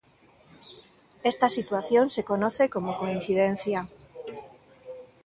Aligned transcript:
Esta 1.21 1.47
situación 1.47 2.09
se 2.09 2.23
conoce 2.23 2.71
como 2.71 2.97
coincidencia. 2.97 3.87